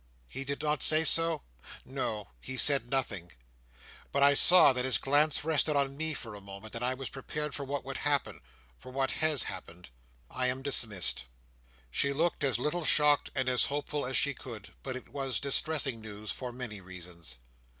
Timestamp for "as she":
14.07-14.33